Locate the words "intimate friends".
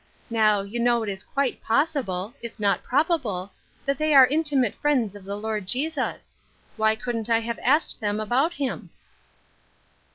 4.25-5.15